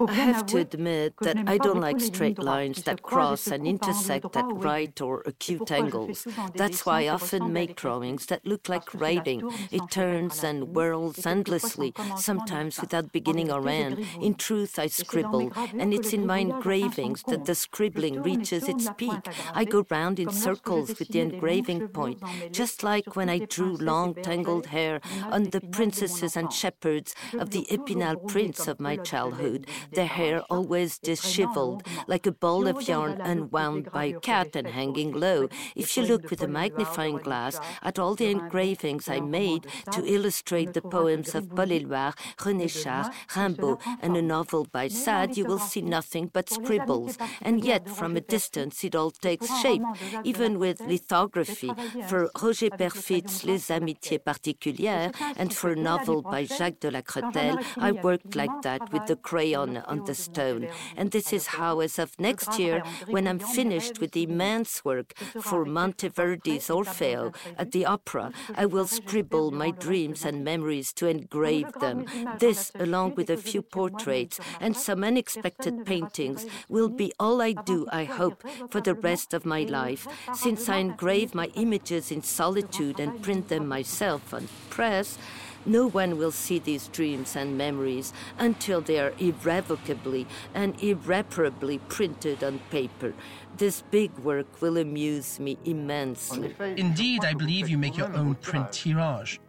I 0.08 0.14
have 0.14 0.46
to 0.48 0.58
admit 0.58 1.16
that 1.22 1.38
I 1.48 1.58
don't 1.58 1.82
like 1.82 2.00
straight 2.00 2.40
lines 2.40 2.84
that 2.84 3.02
cross 3.02 3.48
and 3.48 3.68
intersect 3.68 4.36
at 4.36 4.46
right 4.50 5.00
or 5.02 5.22
acute 5.26 5.72
angles. 5.72 6.28
That's 6.54 6.86
why 6.86 7.06
I 7.06 7.10
often 7.10 7.52
make 7.52 7.76
drawings 7.76 8.28
that 8.28 8.46
look 8.46 8.70
like 8.70 8.94
writing. 8.94 9.50
It 9.72 9.90
turns 9.90 10.44
and 10.44 10.76
whirls 10.76 11.26
endlessly, 11.26 11.94
sometimes 12.16 12.80
without 12.80 13.12
beginning 13.12 13.52
or 13.52 13.68
end. 13.68 14.06
In 14.22 14.36
truth, 14.36 14.80
I 14.80 14.88
scribble, 14.88 15.52
and 15.78 15.94
it's 15.94 16.14
in 16.14 16.26
my 16.26 16.40
engravings 16.40 17.24
that 17.24 17.46
the 17.46 17.56
scribbling 17.56 18.22
reaches 18.22 18.70
its 18.70 18.90
peak. 18.98 19.28
I 19.54 19.66
go 19.66 19.86
round 19.90 20.20
in 20.20 20.30
circles 20.30 20.98
with 21.00 21.10
the 21.10 21.20
engraving 21.20 21.90
point, 21.90 22.22
just 22.52 22.84
like 22.84 23.16
when 23.16 23.30
I 23.30 23.40
drew 23.40 23.76
long 23.76 24.16
tangled 24.16 24.68
hair 24.68 25.02
on 25.30 25.50
the 25.50 25.62
princesses 25.62 26.38
and 26.38 26.52
shepherds 26.52 27.16
of 27.34 27.50
the 27.50 27.66
Epinal 27.70 28.28
prints 28.28 28.68
of 28.68 28.80
my 28.80 28.96
childhood 28.98 29.65
their 29.92 30.08
hair 30.08 30.42
always 30.50 30.98
disheveled, 31.00 31.84
like 32.08 32.26
a 32.26 32.32
ball 32.32 32.68
of 32.68 32.88
yarn 32.88 33.20
unwound 33.22 33.92
by 33.92 34.06
a 34.06 34.20
cat 34.20 34.56
and 34.56 34.68
hanging 34.68 35.12
low. 35.12 35.48
If 35.76 35.96
you 35.96 36.04
look 36.04 36.30
with 36.30 36.42
a 36.42 36.48
magnifying 36.48 37.18
glass 37.18 37.60
at 37.82 38.00
all 38.00 38.16
the 38.16 38.30
engravings 38.30 39.10
I 39.10 39.20
made 39.20 39.68
to 39.92 40.06
illustrate 40.06 40.74
the 40.74 40.82
poems 40.82 41.36
of 41.36 41.50
Paul 41.50 41.68
Éluard, 41.78 42.16
René 42.38 42.70
Char, 42.70 43.12
Rimbaud, 43.36 43.80
and 44.02 44.16
a 44.18 44.22
novel 44.22 44.68
by 44.72 44.88
Sade, 44.88 45.38
you 45.38 45.46
will 45.46 45.60
see 45.60 45.82
nothing 45.82 46.30
but 46.32 46.50
scribbles. 46.50 47.18
And 47.42 47.64
yet, 47.64 47.90
from 47.90 48.16
a 48.16 48.22
distance, 48.22 48.84
it 48.84 48.96
all 48.96 49.12
takes 49.12 49.48
shape, 49.62 49.82
even 50.24 50.60
with 50.60 50.80
lithography. 50.82 51.72
For 52.08 52.30
Roger 52.42 52.70
Peyrefitte's 52.70 53.44
Les 53.44 53.70
Amitiés 53.70 54.20
Particulières 54.20 55.14
and 55.38 55.54
for 55.54 55.72
a 55.72 55.76
novel 55.76 56.22
by 56.22 56.46
Jacques 56.46 56.80
de 56.80 56.92
Lacretelle, 56.92 57.60
I 57.78 57.92
worked 57.92 58.36
like 58.36 58.62
that 58.64 58.92
with 58.92 59.06
the 59.08 59.16
crayon 59.16 59.55
on, 59.56 59.78
on 59.78 60.06
the 60.06 60.14
stone. 60.14 60.68
And 60.96 61.12
this 61.12 61.34
is 61.34 61.48
how, 61.48 61.80
as 61.80 61.98
of 61.98 62.20
next 62.20 62.60
year, 62.60 62.84
when 63.08 63.28
I'm 63.28 63.40
finished 63.40 64.00
with 64.00 64.12
the 64.12 64.24
immense 64.24 64.84
work 64.86 65.14
for 65.42 65.66
Monteverdi's 65.66 66.68
Orfeo 66.68 67.34
at 67.58 67.72
the 67.72 67.86
opera, 67.86 68.32
I 68.56 68.66
will 68.66 68.88
scribble 68.88 69.52
my 69.52 69.72
dreams 69.72 70.26
and 70.26 70.44
memories 70.44 70.94
to 70.94 71.08
engrave 71.08 71.72
them. 71.80 72.06
This, 72.40 72.72
along 72.76 73.16
with 73.16 73.30
a 73.30 73.38
few 73.38 73.62
portraits 73.62 74.40
and 74.60 74.76
some 74.76 75.04
unexpected 75.04 75.86
paintings, 75.86 76.46
will 76.70 76.90
be 76.90 77.14
all 77.20 77.42
I 77.42 77.54
do, 77.54 77.88
I 77.92 78.04
hope, 78.04 78.44
for 78.70 78.82
the 78.82 78.94
rest 78.94 79.34
of 79.34 79.46
my 79.46 79.64
life, 79.64 80.08
since 80.34 80.70
I 80.70 80.78
engrave 80.78 81.34
my 81.34 81.48
images 81.56 82.12
in 82.12 82.22
solitude 82.24 83.00
and 83.00 83.22
print 83.22 83.48
them 83.50 83.68
myself 83.68 84.34
on 84.34 84.48
press. 84.70 85.18
No 85.66 85.88
one 85.88 86.18
will 86.18 86.32
see 86.32 86.60
these 86.60 86.88
dreams 86.90 87.36
and 87.36 87.58
memories 87.58 88.14
until 88.38 88.82
they 88.82 89.00
are 89.00 89.14
irrevocably 89.18 90.28
and 90.54 90.82
irreparably 90.82 91.80
printed 91.80 92.44
on 92.44 92.60
paper. 92.70 93.14
This 93.58 93.82
big 93.90 94.12
work 94.20 94.62
will 94.62 94.78
amuse 94.78 95.40
me 95.40 95.58
immensely. 95.66 96.56
Indeed, 96.60 97.26
I 97.26 97.34
believe 97.34 97.70
you 97.70 97.78
make 97.78 97.98
your 97.98 98.14
own 98.14 98.36
print 98.36 98.72
tirage. 98.72 99.40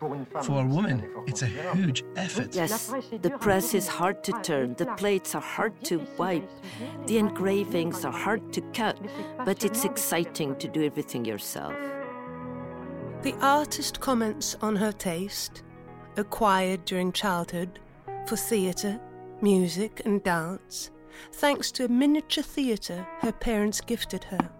For 0.42 0.62
a 0.62 0.66
woman, 0.66 1.10
it's 1.26 1.42
a 1.42 1.46
huge 1.46 2.04
effort. 2.16 2.54
Yes, 2.54 2.92
the 3.20 3.30
press 3.30 3.74
is 3.74 3.88
hard 3.88 4.22
to 4.24 4.32
turn, 4.42 4.74
the 4.74 4.86
plates 4.86 5.34
are 5.34 5.42
hard 5.42 5.82
to 5.84 6.06
wipe, 6.16 6.48
the 7.06 7.18
engravings 7.18 8.04
are 8.04 8.12
hard 8.12 8.52
to 8.52 8.60
cut, 8.72 8.98
but 9.44 9.64
it's 9.64 9.84
exciting 9.84 10.56
to 10.56 10.68
do 10.68 10.84
everything 10.84 11.24
yourself. 11.24 11.74
The 13.22 13.34
artist 13.40 13.98
comments 13.98 14.56
on 14.62 14.76
her 14.76 14.92
taste 14.92 15.62
acquired 16.16 16.84
during 16.84 17.12
childhood 17.12 17.78
for 18.26 18.36
theatre, 18.36 19.00
music, 19.40 20.02
and 20.04 20.22
dance, 20.22 20.90
thanks 21.32 21.70
to 21.72 21.84
a 21.84 21.88
miniature 21.88 22.42
theatre 22.42 23.06
her 23.20 23.32
parents 23.32 23.80
gifted 23.80 24.24
her. 24.24 24.50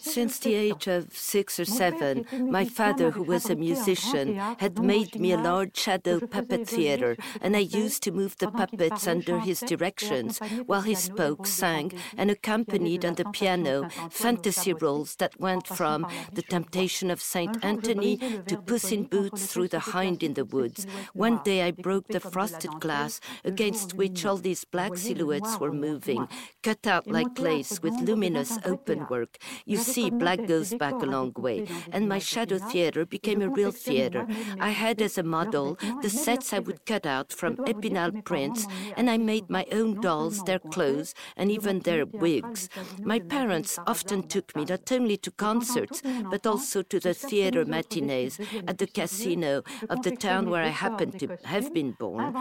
Since 0.00 0.38
the 0.38 0.54
age 0.54 0.86
of 0.86 1.16
six 1.16 1.60
or 1.60 1.64
seven, 1.64 2.26
my 2.50 2.64
father, 2.64 3.10
who 3.10 3.22
was 3.22 3.50
a 3.50 3.56
musician, 3.56 4.36
had 4.58 4.78
made 4.78 5.20
me 5.20 5.32
a 5.32 5.36
large 5.36 5.76
shadow 5.76 6.20
puppet 6.20 6.66
theater, 6.66 7.16
and 7.40 7.54
I 7.54 7.60
used 7.60 8.02
to 8.04 8.12
move 8.12 8.38
the 8.38 8.50
puppets 8.50 9.06
under 9.06 9.38
his 9.40 9.60
directions 9.60 10.38
while 10.66 10.82
he 10.82 10.94
spoke, 10.94 11.46
sang, 11.46 11.92
and 12.16 12.30
accompanied 12.30 13.04
on 13.04 13.14
the 13.14 13.26
piano 13.26 13.88
fantasy 14.10 14.72
roles 14.72 15.16
that 15.16 15.38
went 15.38 15.66
from 15.66 16.06
The 16.32 16.42
Temptation 16.42 17.10
of 17.10 17.20
Saint 17.20 17.62
Anthony 17.64 18.16
to 18.46 18.56
Puss 18.56 18.90
in 18.92 19.04
Boots 19.04 19.46
through 19.46 19.68
the 19.68 19.80
Hind 19.80 20.22
in 20.22 20.34
the 20.34 20.44
Woods. 20.44 20.86
One 21.12 21.40
day 21.44 21.62
I 21.62 21.72
broke 21.72 22.08
the 22.08 22.20
frosted 22.20 22.80
glass 22.80 23.20
against 23.44 23.94
which 23.94 24.24
all 24.24 24.36
these 24.36 24.64
black 24.64 24.96
silhouettes 24.96 25.58
were 25.60 25.72
moving, 25.72 26.28
cut 26.62 26.86
out 26.86 27.06
like 27.06 27.38
lace 27.38 27.82
with 27.82 27.94
luminous 28.00 28.58
open 28.64 29.04
work. 29.18 29.38
You 29.64 29.78
see, 29.78 30.10
black 30.10 30.40
goes 30.46 30.70
back 30.74 30.96
a 31.02 31.10
long 31.16 31.32
way, 31.36 31.58
and 31.92 32.08
my 32.08 32.20
shadow 32.32 32.58
theater 32.72 33.02
became 33.16 33.40
a 33.42 33.48
real 33.58 33.72
theater. 33.86 34.26
I 34.68 34.70
had 34.84 35.02
as 35.02 35.18
a 35.18 35.22
model 35.38 35.66
the 36.02 36.10
sets 36.10 36.52
I 36.52 36.60
would 36.66 36.84
cut 36.92 37.06
out 37.06 37.32
from 37.32 37.56
Epinal 37.72 38.12
prints, 38.24 38.66
and 38.96 39.10
I 39.10 39.18
made 39.18 39.50
my 39.50 39.64
own 39.78 40.00
dolls, 40.00 40.42
their 40.42 40.62
clothes, 40.74 41.14
and 41.36 41.50
even 41.50 41.80
their 41.80 42.04
wigs. 42.24 42.68
My 43.12 43.18
parents 43.36 43.78
often 43.86 44.20
took 44.34 44.54
me 44.56 44.64
not 44.64 44.90
only 44.92 45.16
to 45.24 45.30
concerts, 45.30 46.02
but 46.32 46.46
also 46.46 46.82
to 46.82 46.98
the 47.06 47.14
theater 47.14 47.64
matinees 47.64 48.34
at 48.70 48.78
the 48.78 48.86
casino 48.98 49.62
of 49.92 50.02
the 50.02 50.14
town 50.28 50.50
where 50.50 50.64
I 50.70 50.74
happened 50.86 51.18
to 51.20 51.26
have 51.44 51.72
been 51.78 51.92
born. 52.04 52.34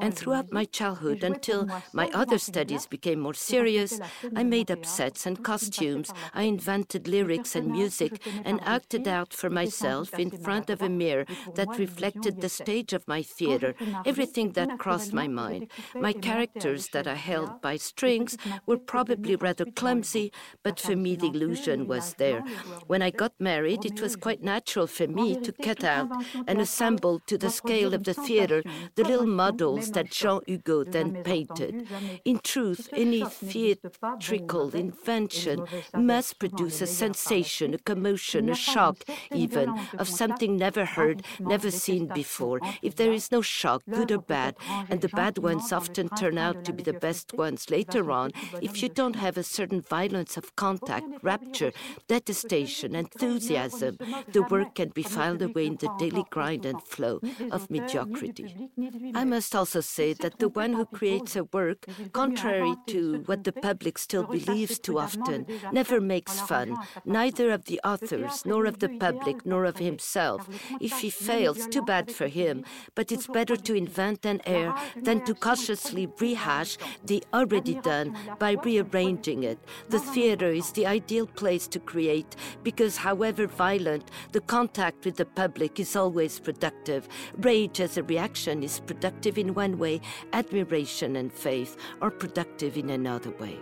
And 0.00 0.12
throughout 0.14 0.52
my 0.52 0.64
childhood, 0.64 1.22
until 1.32 1.68
my 1.92 2.08
other 2.22 2.38
studies 2.38 2.86
became 2.86 3.20
more 3.20 3.38
serious, 3.52 4.00
I 4.36 4.42
made 4.56 4.70
up 4.70 4.84
sets 4.84 5.26
and 5.26 5.42
costumes 5.50 6.08
I 6.34 6.42
invented 6.42 7.08
lyrics 7.08 7.54
and 7.54 7.70
music 7.70 8.26
and 8.44 8.60
acted 8.62 9.06
out 9.08 9.32
for 9.32 9.50
myself 9.50 10.18
in 10.18 10.30
front 10.30 10.70
of 10.70 10.82
a 10.82 10.88
mirror 10.88 11.26
that 11.54 11.78
reflected 11.78 12.40
the 12.40 12.48
stage 12.48 12.92
of 12.92 13.06
my 13.08 13.22
theater, 13.22 13.74
everything 14.04 14.52
that 14.52 14.78
crossed 14.78 15.12
my 15.12 15.28
mind. 15.28 15.70
My 15.94 16.12
characters 16.12 16.88
that 16.88 17.06
I 17.06 17.14
held 17.14 17.60
by 17.60 17.76
strings 17.76 18.36
were 18.66 18.78
probably 18.78 19.36
rather 19.36 19.64
clumsy, 19.64 20.32
but 20.62 20.80
for 20.80 20.96
me 20.96 21.16
the 21.16 21.28
illusion 21.28 21.86
was 21.86 22.14
there. 22.14 22.42
When 22.86 23.02
I 23.02 23.10
got 23.10 23.32
married, 23.38 23.84
it 23.84 24.00
was 24.00 24.16
quite 24.16 24.42
natural 24.42 24.86
for 24.86 25.06
me 25.06 25.36
to 25.36 25.52
cut 25.52 25.84
out 25.84 26.10
and 26.46 26.60
assemble 26.60 27.20
to 27.26 27.38
the 27.38 27.50
scale 27.50 27.94
of 27.94 28.04
the 28.04 28.14
theater 28.14 28.62
the 28.94 29.04
little 29.04 29.26
models 29.26 29.90
that 29.92 30.10
Jean 30.10 30.40
Hugo 30.46 30.84
then 30.84 31.22
painted. 31.22 31.86
In 32.24 32.38
truth, 32.40 32.88
any 32.92 33.24
theatrical 33.24 34.74
invention 34.74 35.66
must 36.08 36.38
produce 36.38 36.80
a 36.80 36.86
sensation, 36.86 37.74
a 37.74 37.78
commotion, 37.90 38.48
a 38.48 38.54
shock, 38.54 38.96
even, 39.44 39.68
of 39.98 40.08
something 40.08 40.56
never 40.56 40.84
heard, 40.96 41.22
never 41.38 41.70
seen 41.70 42.06
before. 42.22 42.58
If 42.80 42.96
there 42.96 43.12
is 43.12 43.30
no 43.30 43.42
shock, 43.42 43.82
good 43.98 44.10
or 44.10 44.22
bad, 44.36 44.56
and 44.88 45.02
the 45.02 45.14
bad 45.20 45.36
ones 45.36 45.70
often 45.70 46.08
turn 46.08 46.38
out 46.38 46.64
to 46.64 46.72
be 46.72 46.82
the 46.82 47.00
best 47.08 47.34
ones 47.34 47.68
later 47.68 48.10
on, 48.10 48.32
if 48.62 48.82
you 48.82 48.88
don't 48.88 49.16
have 49.16 49.36
a 49.36 49.42
certain 49.42 49.82
violence 49.82 50.38
of 50.38 50.56
contact, 50.56 51.06
rapture, 51.22 51.72
detestation, 52.08 52.94
enthusiasm, 52.94 53.98
the 54.32 54.46
work 54.54 54.74
can 54.76 54.88
be 54.88 55.02
filed 55.02 55.42
away 55.42 55.66
in 55.66 55.76
the 55.76 55.90
daily 55.98 56.24
grind 56.30 56.64
and 56.64 56.82
flow 56.82 57.20
of 57.50 57.70
mediocrity. 57.70 58.70
I 59.14 59.24
must 59.24 59.54
also 59.54 59.80
say 59.82 60.14
that 60.14 60.38
the 60.38 60.48
one 60.48 60.72
who 60.72 60.86
creates 60.86 61.36
a 61.36 61.44
work, 61.44 61.84
contrary 62.12 62.74
to 62.86 63.22
what 63.26 63.44
the 63.44 63.52
public 63.52 63.98
still 63.98 64.24
believes 64.24 64.78
too 64.78 64.98
often, 64.98 65.46
never 65.70 65.97
makes 66.00 66.40
fun, 66.40 66.76
neither 67.04 67.50
of 67.50 67.64
the 67.64 67.80
authors, 67.84 68.44
nor 68.44 68.66
of 68.66 68.78
the 68.78 68.88
public, 68.88 69.44
nor 69.44 69.64
of 69.64 69.78
himself. 69.78 70.48
If 70.80 70.98
he 71.00 71.10
fails, 71.10 71.66
too 71.66 71.82
bad 71.82 72.10
for 72.10 72.28
him, 72.28 72.64
but 72.94 73.12
it's 73.12 73.26
better 73.26 73.56
to 73.56 73.74
invent 73.74 74.24
an 74.24 74.40
air 74.46 74.74
than 74.96 75.24
to 75.24 75.34
cautiously 75.34 76.08
rehash 76.18 76.78
the 77.04 77.22
already 77.32 77.74
done 77.74 78.16
by 78.38 78.52
rearranging 78.52 79.44
it. 79.44 79.58
The 79.88 80.00
theater 80.00 80.48
is 80.48 80.72
the 80.72 80.86
ideal 80.86 81.26
place 81.26 81.66
to 81.68 81.78
create 81.78 82.36
because, 82.62 82.96
however 82.96 83.46
violent, 83.46 84.10
the 84.32 84.40
contact 84.40 85.04
with 85.04 85.16
the 85.16 85.24
public 85.24 85.80
is 85.80 85.96
always 85.96 86.38
productive. 86.40 87.08
Rage 87.38 87.80
as 87.80 87.96
a 87.96 88.02
reaction 88.02 88.62
is 88.62 88.80
productive 88.80 89.38
in 89.38 89.54
one 89.54 89.78
way, 89.78 90.00
admiration 90.32 91.16
and 91.16 91.32
faith 91.32 91.76
are 92.00 92.10
productive 92.10 92.76
in 92.76 92.90
another 92.90 93.30
way. 93.32 93.58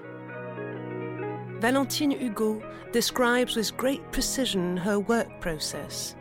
Valentine 1.67 2.13
Hugo 2.13 2.63
describes 2.93 3.57
with 3.57 3.77
great 3.77 4.13
precision 4.13 4.77
her 4.77 5.01
work 5.01 5.41
process. 5.41 6.15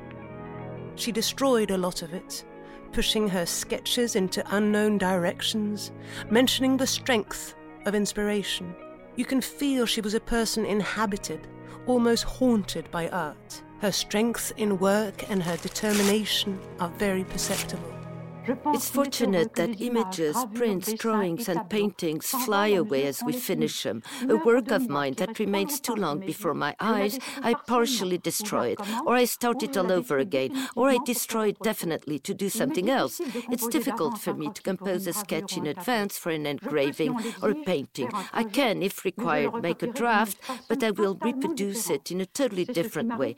She 0.96 1.12
destroyed 1.12 1.70
a 1.70 1.78
lot 1.78 2.02
of 2.02 2.16
it, 2.16 2.44
pushing 2.92 3.28
her 3.28 3.46
sketches 3.46 4.16
into 4.16 4.44
unknown 4.56 4.98
directions, 4.98 5.92
mentioning 6.32 6.78
the 6.78 6.88
strength 6.88 7.54
of 7.86 7.94
inspiration. 7.94 8.76
You 9.18 9.26
can 9.26 9.40
feel 9.40 9.86
she 9.86 10.02
was 10.02 10.16
a 10.16 10.20
person 10.20 10.66
inhabited, 10.66 11.48
almost 11.86 12.24
haunted 12.24 12.90
by 12.90 13.08
art. 13.10 13.62
Her 13.82 13.92
strength 13.92 14.52
in 14.58 14.80
work 14.80 15.30
and 15.30 15.44
her 15.44 15.58
determination 15.58 16.60
are 16.80 16.90
very 16.90 17.24
perceptible. 17.24 17.94
It's 18.48 18.90
fortunate 18.90 19.56
that 19.56 19.82
images, 19.82 20.38
prints, 20.54 20.94
drawings, 20.94 21.50
and 21.50 21.70
paintings 21.70 22.30
fly 22.30 22.68
away 22.68 23.06
as 23.08 23.24
we 23.24 23.34
finish 23.34 23.84
them. 23.84 24.04
A 24.30 24.36
work 24.36 24.72
of 24.72 24.90
mine 24.90 25.14
that 25.16 25.40
remains 25.40 25.80
too 25.80 25.96
long 25.96 26.20
before 26.20 26.54
my 26.54 26.76
eyes, 26.80 27.20
I 27.42 27.54
partially 27.54 28.18
destroy 28.18 28.68
it, 28.70 28.80
or 29.06 29.16
I 29.16 29.26
start 29.26 29.64
it 29.64 29.78
all 29.78 29.92
over 29.92 30.18
again, 30.18 30.68
or 30.76 30.90
I 30.90 30.98
destroy 31.06 31.48
it 31.50 31.60
definitely 31.60 32.20
to 32.20 32.34
do 32.34 32.50
something 32.50 32.90
else. 32.90 33.20
It's 33.50 33.68
difficult 33.68 34.20
for 34.20 34.34
me 34.34 34.52
to 34.52 34.62
compose 34.62 35.08
a 35.08 35.14
sketch 35.14 35.58
in 35.58 35.66
advance 35.66 36.18
for 36.18 36.30
an 36.30 36.46
engraving 36.46 37.18
or 37.42 37.52
a 37.52 37.64
painting. 37.64 38.10
I 38.34 38.44
can, 38.44 38.84
if 38.84 39.06
required, 39.06 39.62
make 39.62 39.82
a 39.82 39.88
draft, 39.88 40.38
but 40.68 40.84
I 40.84 40.92
will 40.92 41.18
reproduce 41.22 41.90
it 41.90 42.12
in 42.12 42.22
a 42.22 42.26
totally 42.26 42.66
different 42.66 43.18
way. 43.18 43.36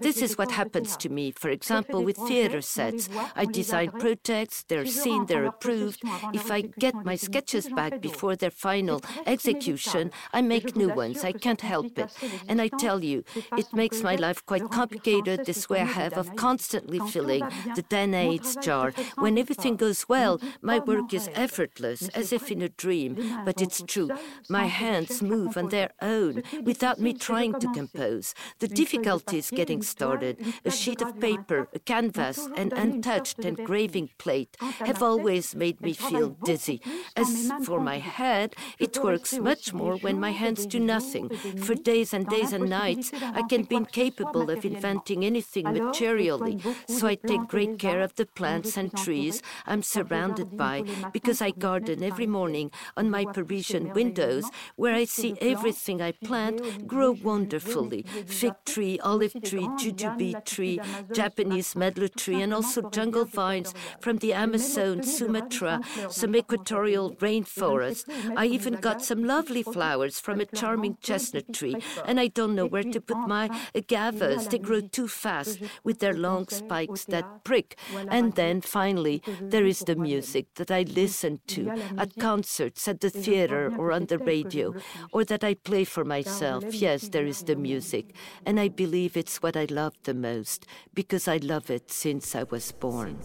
This 0.00 0.22
is 0.22 0.38
what 0.38 0.52
happens 0.52 0.96
to 0.98 1.08
me, 1.08 1.32
for 1.32 1.48
example, 1.50 2.04
with 2.04 2.16
theater 2.16 2.60
sets. 2.60 3.08
I 3.34 3.44
design 3.44 3.90
prototypes 4.36 4.64
they're 4.68 4.86
seen, 4.86 5.26
they're 5.26 5.46
approved. 5.46 6.02
If 6.32 6.50
I 6.50 6.62
get 6.78 6.94
my 7.04 7.16
sketches 7.16 7.68
back 7.68 8.00
before 8.00 8.36
their 8.36 8.50
final 8.50 9.02
execution, 9.26 10.10
I 10.32 10.42
make 10.42 10.76
new 10.76 10.88
ones. 10.88 11.24
I 11.24 11.32
can't 11.32 11.60
help 11.60 11.98
it. 11.98 12.12
And 12.48 12.60
I 12.60 12.68
tell 12.68 13.02
you, 13.02 13.24
it 13.56 13.72
makes 13.72 14.02
my 14.02 14.16
life 14.16 14.44
quite 14.46 14.68
complicated, 14.70 15.46
this 15.46 15.68
way 15.68 15.80
I 15.80 15.84
have 15.84 16.14
of 16.14 16.36
constantly 16.36 16.98
filling 16.98 17.44
the 17.74 17.82
Danaids 17.82 18.60
jar. 18.62 18.92
When 19.16 19.38
everything 19.38 19.76
goes 19.76 20.08
well, 20.08 20.40
my 20.62 20.78
work 20.78 21.14
is 21.14 21.30
effortless, 21.34 22.08
as 22.08 22.32
if 22.32 22.50
in 22.50 22.62
a 22.62 22.68
dream. 22.68 23.16
But 23.44 23.60
it's 23.62 23.82
true, 23.82 24.10
my 24.48 24.66
hands 24.66 25.22
move 25.22 25.56
on 25.56 25.68
their 25.68 25.90
own 26.02 26.42
without 26.64 26.98
me 27.00 27.12
trying 27.12 27.54
to 27.60 27.72
compose. 27.72 28.34
The 28.58 28.68
difficulty 28.68 29.38
is 29.38 29.50
getting 29.50 29.82
started. 29.82 30.34
A 30.64 30.70
sheet 30.70 31.00
of 31.02 31.20
paper, 31.20 31.68
a 31.74 31.78
canvas, 31.78 32.38
an 32.56 32.72
untouched 32.72 33.44
engraving 33.44 34.10
plate 34.26 34.56
have 34.60 35.02
always 35.02 35.54
made 35.54 35.80
me 35.80 35.92
feel 35.92 36.30
dizzy. 36.50 36.80
As 37.14 37.30
for 37.64 37.78
my 37.78 37.98
head, 37.98 38.56
it 38.86 38.98
works 39.08 39.32
much 39.50 39.72
more 39.72 39.96
when 40.04 40.18
my 40.18 40.32
hands 40.42 40.66
do 40.66 40.80
nothing. 40.80 41.28
For 41.66 41.74
days 41.76 42.12
and 42.12 42.26
days 42.26 42.52
and 42.52 42.68
nights, 42.68 43.12
I 43.40 43.42
can 43.42 43.62
be 43.62 43.76
incapable 43.76 44.50
of 44.50 44.64
inventing 44.64 45.24
anything 45.24 45.66
materially. 45.78 46.54
So 46.88 47.06
I 47.06 47.14
take 47.14 47.46
great 47.54 47.78
care 47.78 48.00
of 48.00 48.16
the 48.16 48.26
plants 48.26 48.76
and 48.76 48.90
trees 49.04 49.42
I'm 49.64 49.82
surrounded 49.82 50.56
by 50.56 50.82
because 51.12 51.40
I 51.40 51.50
garden 51.66 52.02
every 52.02 52.26
morning 52.26 52.70
on 52.96 53.10
my 53.16 53.24
Parisian 53.36 53.92
windows 53.92 54.44
where 54.74 54.94
I 54.94 55.04
see 55.04 55.36
everything 55.40 56.02
I 56.02 56.12
plant 56.12 56.88
grow 56.88 57.12
wonderfully. 57.12 58.02
Fig 58.26 58.54
tree, 58.64 58.98
olive 59.12 59.36
tree, 59.48 59.68
jujube 59.80 60.44
tree, 60.44 60.80
Japanese 61.12 61.74
medlar 61.74 62.08
tree, 62.22 62.42
and 62.42 62.52
also 62.52 62.90
jungle 62.90 63.24
vines 63.36 63.74
from 64.00 64.15
from 64.16 64.28
the 64.28 64.32
Amazon, 64.32 65.02
Sumatra, 65.02 65.80
some 66.08 66.34
equatorial 66.34 67.14
rainforest. 67.16 68.04
I 68.34 68.46
even 68.46 68.74
got 68.74 69.02
some 69.02 69.24
lovely 69.24 69.62
flowers 69.62 70.20
from 70.20 70.40
a 70.40 70.46
charming 70.46 70.96
chestnut 71.02 71.52
tree, 71.52 71.76
and 72.06 72.18
I 72.18 72.28
don't 72.28 72.54
know 72.54 72.66
where 72.66 72.82
to 72.82 73.00
put 73.00 73.18
my 73.28 73.48
agavas. 73.74 74.46
Uh, 74.46 74.50
they 74.50 74.58
grow 74.58 74.80
too 74.80 75.08
fast 75.08 75.60
with 75.84 75.98
their 75.98 76.14
long 76.14 76.48
spikes 76.48 77.04
that 77.06 77.44
prick. 77.44 77.76
And 78.08 78.34
then 78.34 78.62
finally, 78.62 79.22
there 79.40 79.66
is 79.66 79.80
the 79.80 79.96
music 79.96 80.46
that 80.54 80.70
I 80.70 80.82
listen 80.82 81.40
to 81.48 81.70
at 81.98 82.16
concerts, 82.16 82.88
at 82.88 83.00
the 83.00 83.10
theater, 83.10 83.70
or 83.76 83.92
on 83.92 84.06
the 84.06 84.18
radio, 84.18 84.74
or 85.12 85.24
that 85.24 85.44
I 85.44 85.54
play 85.54 85.84
for 85.84 86.04
myself. 86.04 86.64
Yes, 86.72 87.10
there 87.10 87.26
is 87.26 87.42
the 87.42 87.56
music. 87.56 88.14
And 88.46 88.58
I 88.58 88.68
believe 88.68 89.16
it's 89.16 89.42
what 89.42 89.56
I 89.56 89.66
love 89.68 89.94
the 90.04 90.14
most 90.14 90.64
because 90.94 91.28
I 91.28 91.36
love 91.36 91.70
it 91.70 91.90
since 91.90 92.34
I 92.34 92.44
was 92.44 92.72
born. 92.72 93.18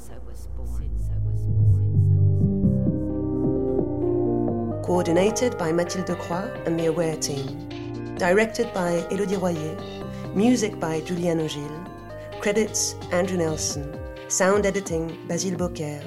Coordinated 4.91 5.58
by 5.58 5.71
Mathilde 5.71 6.19
Croix 6.19 6.51
and 6.65 6.77
the 6.77 6.88
Aware 6.88 7.15
team. 7.15 7.47
Directed 8.17 8.73
by 8.73 9.08
Elodie 9.10 9.38
Royer. 9.38 9.77
Music 10.36 10.82
by 10.82 10.99
Juliano 10.99 11.47
Gilles. 11.47 11.88
Credits 12.41 12.95
Andrew 13.13 13.38
Nelson. 13.38 13.97
Sound 14.27 14.65
editing 14.65 15.17
Basile 15.30 15.56
Beaucaire. 15.56 16.04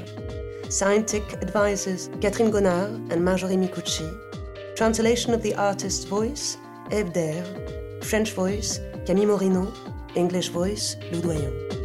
Scientific 0.69 1.43
advisors 1.43 2.11
Catherine 2.21 2.53
Gonard 2.53 3.11
and 3.11 3.25
Marjorie 3.25 3.57
Micucci. 3.57 4.07
Translation 4.77 5.33
of 5.33 5.43
the 5.43 5.55
artist's 5.55 6.05
voice 6.05 6.59
Eve 6.93 7.43
French 8.03 8.33
voice 8.33 8.81
Camille 9.07 9.29
Morino. 9.29 9.75
English 10.15 10.49
voice 10.49 10.97
Lou 11.11 11.23
Doillon. 11.23 11.84